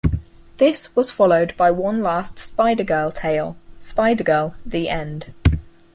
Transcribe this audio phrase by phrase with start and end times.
[0.57, 5.31] This was followed by one last Spider girl tale, "Spider-Girl: The End".